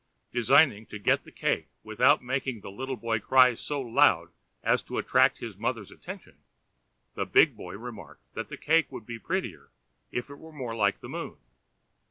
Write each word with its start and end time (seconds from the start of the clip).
Designing 0.31 0.87
to 0.87 0.97
get 0.97 1.25
the 1.25 1.31
cake 1.31 1.67
without 1.83 2.23
making 2.23 2.61
the 2.61 2.71
little 2.71 2.95
boy 2.95 3.19
cry 3.19 3.53
so 3.53 3.79
loud 3.79 4.31
as 4.63 4.81
to 4.81 4.97
attract 4.97 5.37
his 5.37 5.55
mother's 5.57 5.91
attention, 5.91 6.39
the 7.13 7.27
big 7.27 7.55
boy 7.55 7.77
remarked 7.77 8.23
that 8.33 8.49
the 8.49 8.57
cake 8.57 8.91
would 8.91 9.05
be 9.05 9.19
prettier 9.19 9.69
if 10.11 10.31
it 10.31 10.39
were 10.39 10.51
more 10.51 10.75
like 10.75 11.01
the 11.01 11.09
moon. 11.09 11.37